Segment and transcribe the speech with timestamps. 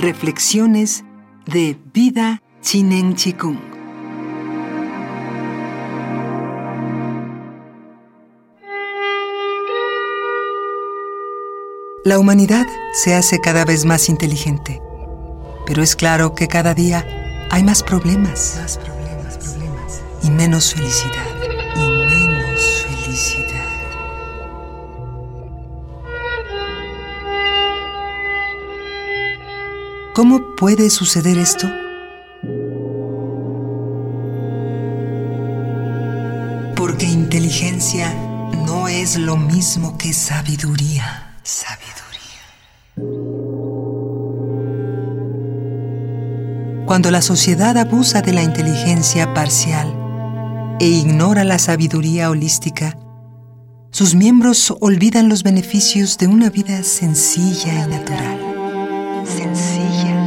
[0.00, 1.02] Reflexiones
[1.44, 3.58] de Vida Chinen Chikung.
[12.04, 14.80] La humanidad se hace cada vez más inteligente,
[15.66, 17.04] pero es claro que cada día
[17.50, 20.02] hay más problemas, más problemas, problemas.
[20.22, 21.27] y menos felicidad,
[30.18, 31.68] ¿Cómo puede suceder esto?
[36.74, 38.12] Porque inteligencia
[38.66, 41.36] no es lo mismo que sabiduría.
[41.44, 42.42] Sabiduría.
[46.84, 49.94] Cuando la sociedad abusa de la inteligencia parcial
[50.80, 52.98] e ignora la sabiduría holística,
[53.92, 58.48] sus miembros olvidan los beneficios de una vida sencilla y natural.
[59.24, 60.17] Sencilla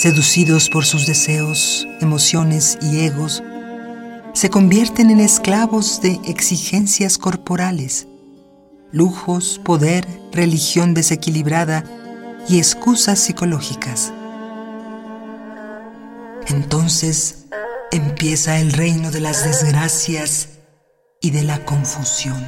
[0.00, 3.42] seducidos por sus deseos, emociones y egos,
[4.32, 8.06] se convierten en esclavos de exigencias corporales,
[8.92, 11.84] lujos, poder, religión desequilibrada
[12.48, 14.10] y excusas psicológicas.
[16.46, 17.44] Entonces
[17.92, 20.48] empieza el reino de las desgracias
[21.20, 22.42] y de la confusión.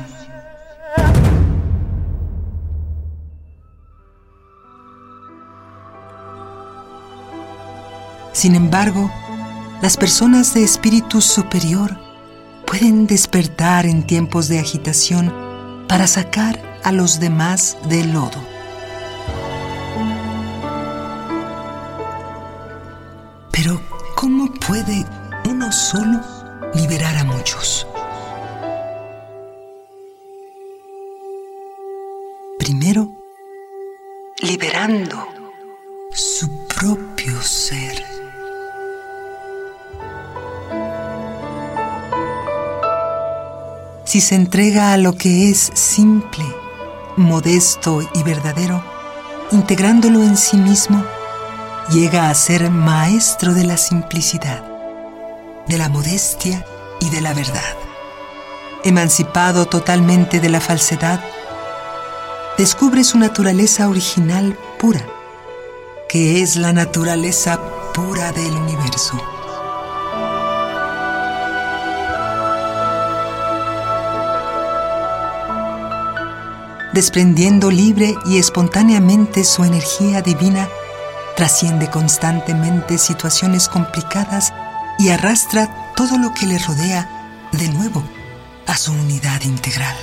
[8.33, 9.11] Sin embargo,
[9.83, 11.99] las personas de espíritu superior
[12.67, 15.33] pueden despertar en tiempos de agitación
[15.89, 18.41] para sacar a los demás del lodo.
[23.51, 23.81] Pero,
[24.17, 25.05] ¿cómo puede
[25.49, 26.21] uno solo
[26.75, 27.87] liberar a muchos?
[32.59, 33.13] Primero,
[34.41, 35.29] liberando
[36.13, 38.12] su propio ser.
[44.13, 46.45] Si se entrega a lo que es simple,
[47.17, 48.85] modesto y verdadero,
[49.53, 51.03] integrándolo en sí mismo,
[51.89, 54.63] llega a ser maestro de la simplicidad,
[55.67, 56.63] de la modestia
[57.01, 57.75] y de la verdad.
[58.85, 61.25] Emancipado totalmente de la falsedad,
[62.59, 65.07] descubre su naturaleza original pura,
[66.11, 67.59] que es la naturaleza
[67.95, 69.32] pura del universo.
[76.93, 80.69] Desprendiendo libre y espontáneamente su energía divina,
[81.37, 84.53] trasciende constantemente situaciones complicadas
[84.99, 87.09] y arrastra todo lo que le rodea
[87.53, 88.03] de nuevo
[88.67, 89.97] a su unidad integral.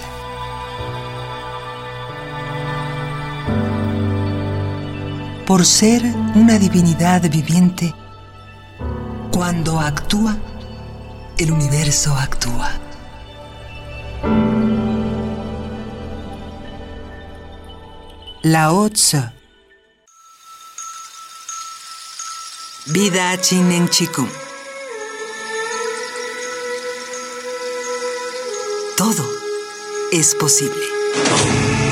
[5.46, 6.04] Por ser
[6.36, 7.96] una divinidad viviente,
[9.32, 10.38] cuando actúa,
[11.38, 12.70] el universo actúa.
[18.44, 19.18] Lao Tzu.
[22.86, 24.26] Vida Chinen Chiku.
[28.96, 29.26] Todo
[30.14, 31.89] es posible.